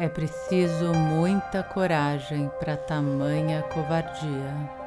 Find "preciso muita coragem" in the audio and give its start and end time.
0.08-2.50